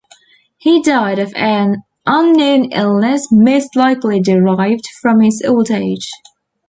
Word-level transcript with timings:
He 0.57 0.81
died 0.81 1.19
of 1.19 1.31
an 1.35 1.83
unknown 2.07 2.71
illness 2.71 3.27
most 3.31 3.75
likely 3.75 4.19
derived 4.19 4.85
from 4.99 5.19
his 5.21 5.43
old 5.47 5.69
age. 5.69 6.09